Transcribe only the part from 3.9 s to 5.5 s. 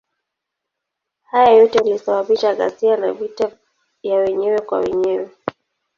ya wenyewe kwa wenyewe.